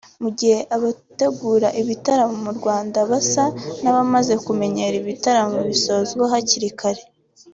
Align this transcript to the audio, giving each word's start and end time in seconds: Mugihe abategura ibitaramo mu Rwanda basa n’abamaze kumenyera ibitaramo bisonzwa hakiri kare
Mugihe 0.23 0.57
abategura 0.75 1.67
ibitaramo 1.81 2.37
mu 2.45 2.51
Rwanda 2.59 2.99
basa 3.09 3.45
n’abamaze 3.81 4.33
kumenyera 4.45 4.95
ibitaramo 5.01 5.59
bisonzwa 5.69 6.23
hakiri 6.33 6.71
kare 6.79 7.03